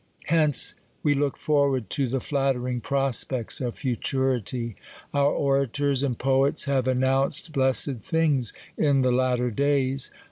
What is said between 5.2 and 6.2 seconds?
orators and